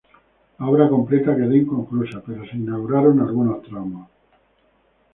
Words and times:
La 0.57 0.65
obra 0.65 0.89
completa 0.89 1.35
quedó 1.35 1.55
inconclusa, 1.55 2.23
pero 2.25 2.43
se 2.47 2.57
inauguraron 2.57 3.19
algunos 3.19 3.61
tramos. 3.61 4.07